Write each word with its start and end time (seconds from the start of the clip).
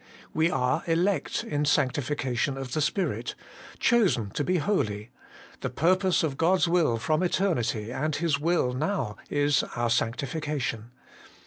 We 0.33 0.49
are 0.49 0.81
'elect 0.87 1.43
in 1.43 1.61
sancfcification 1.63 2.57
of 2.57 2.73
the 2.73 2.81
Spirit,' 2.81 3.35
'chosen 3.77 4.31
to 4.31 4.43
be 4.43 4.57
holy;' 4.57 5.11
the 5.59 5.69
purpose 5.69 6.23
of 6.23 6.37
God's 6.37 6.67
will 6.67 6.97
from 6.97 7.21
eternity, 7.21 7.91
and 7.91 8.15
His 8.15 8.39
will 8.39 8.73
now, 8.73 9.17
is 9.29 9.61
our 9.75 9.91
sanctification. 9.91 10.89